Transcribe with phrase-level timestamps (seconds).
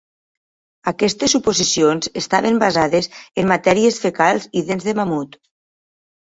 [0.91, 3.11] Aquestes suposicions estaven basades
[3.43, 5.39] en matèries fecals i dents de mamut.